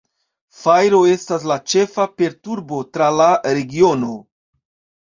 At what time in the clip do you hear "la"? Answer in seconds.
1.53-1.59, 3.21-3.31